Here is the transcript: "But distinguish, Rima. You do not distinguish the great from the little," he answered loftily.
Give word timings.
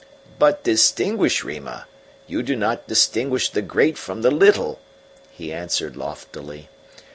"But 0.39 0.63
distinguish, 0.63 1.43
Rima. 1.43 1.85
You 2.25 2.41
do 2.41 2.55
not 2.55 2.87
distinguish 2.87 3.51
the 3.51 3.61
great 3.61 3.99
from 3.99 4.23
the 4.23 4.31
little," 4.31 4.79
he 5.29 5.53
answered 5.53 5.95
loftily. 5.95 6.69